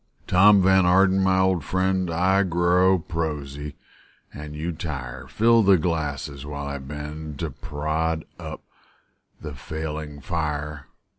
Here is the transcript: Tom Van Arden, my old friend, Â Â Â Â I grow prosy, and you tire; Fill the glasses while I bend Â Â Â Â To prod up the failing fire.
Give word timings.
Tom 0.25 0.63
Van 0.63 0.83
Arden, 0.83 1.19
my 1.21 1.37
old 1.37 1.63
friend, 1.63 2.09
Â 2.09 2.11
Â 2.13 2.15
Â 2.15 2.17
Â 2.17 2.21
I 2.39 2.43
grow 2.43 2.97
prosy, 2.97 3.75
and 4.33 4.55
you 4.55 4.71
tire; 4.71 5.27
Fill 5.27 5.61
the 5.61 5.77
glasses 5.77 6.43
while 6.43 6.65
I 6.65 6.79
bend 6.79 7.35
Â 7.35 7.35
Â 7.35 7.35
Â 7.35 7.35
Â 7.35 7.37
To 7.37 7.49
prod 7.51 8.25
up 8.39 8.63
the 9.39 9.53
failing 9.53 10.19
fire. 10.19 10.87